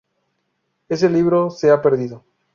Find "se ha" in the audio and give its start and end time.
1.51-1.79